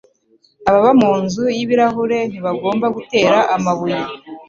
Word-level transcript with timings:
Ababa 0.69 0.91
munzu 1.01 1.43
yibirahure 1.57 2.17
ntibagomba 2.29 2.85
gutera 2.95 3.37
amabuye. 3.55 4.01